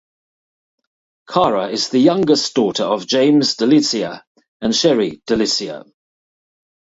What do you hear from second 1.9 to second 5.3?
youngest daughter of James DeLizia and Sherry